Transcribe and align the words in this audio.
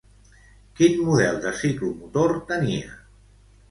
Quin 0.79 0.95
model 1.11 1.39
de 1.45 1.53
ciclomotor 1.61 2.37
tenia? 2.53 2.95